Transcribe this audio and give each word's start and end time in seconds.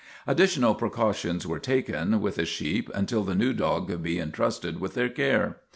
Additional 0.25 0.73
precautions 0.73 1.45
were 1.45 1.59
taken 1.59 2.21
with 2.21 2.37
the 2.37 2.45
sheep 2.47 2.89
until 2.95 3.23
the 3.23 3.35
new 3.35 3.53
dog 3.53 3.87
could 3.87 4.01
be 4.01 4.17
intrusted 4.17 4.79
with 4.79 4.95
their 4.95 5.09
care. 5.09 5.57